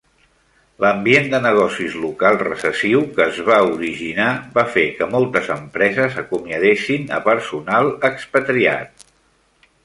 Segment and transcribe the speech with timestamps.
[0.83, 7.07] L'ambient de negocis local recessiu que es va originar va fer que moltes empreses acomiadessin
[7.19, 9.07] a personal expatriat.